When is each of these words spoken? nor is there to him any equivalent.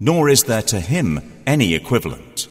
nor 0.00 0.28
is 0.30 0.44
there 0.44 0.62
to 0.62 0.80
him 0.80 1.20
any 1.46 1.74
equivalent. 1.74 2.48